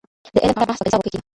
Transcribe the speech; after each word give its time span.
د 0.33 0.35
علم 0.43 0.53
په 0.55 0.59
اړه 0.61 0.67
بحث 0.69 0.79
په 0.79 0.83
کليساوو 0.83 1.03
کي 1.03 1.09
کيده. 1.13 1.25